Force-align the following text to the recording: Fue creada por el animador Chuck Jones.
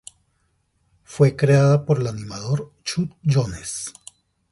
Fue 1.03 1.35
creada 1.35 1.85
por 1.85 1.99
el 2.01 2.07
animador 2.07 2.73
Chuck 2.83 3.11
Jones. 3.23 3.93